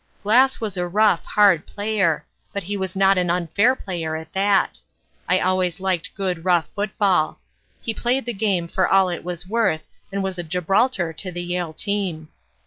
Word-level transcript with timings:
Glass 0.23 0.59
was 0.59 0.77
a 0.77 0.87
rough, 0.87 1.23
hard 1.25 1.67
player, 1.67 2.25
but 2.53 2.63
he 2.63 2.75
was 2.75 2.95
not 2.95 3.19
an 3.19 3.29
unfair 3.29 3.75
player 3.75 4.15
at 4.15 4.33
that. 4.33 4.81
I 5.29 5.39
always 5.39 5.79
liked 5.79 6.15
good, 6.15 6.43
rough 6.43 6.67
football. 6.69 7.37
He 7.83 7.93
played 7.93 8.25
the 8.25 8.33
game 8.33 8.67
for 8.67 8.87
all 8.87 9.09
it 9.09 9.23
was 9.23 9.47
worth 9.47 9.87
and 10.11 10.23
was 10.23 10.39
a 10.39 10.43
Gibraltar 10.43 11.13
to 11.13 11.31
the 11.31 11.43
Yale 11.43 11.73
team. 11.73 12.29